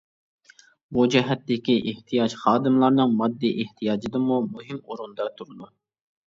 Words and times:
بۇ 0.95 1.03
جەھەتتىكى 1.15 1.75
ئېھتىياج 1.91 2.35
خادىملارنىڭ 2.45 3.13
ماددىي 3.19 3.53
ئېھتىياجىدىنمۇ 3.65 4.41
مۇھىم 4.49 4.81
ئورۇندا 4.81 5.29
تۇرىدۇ. 5.37 5.71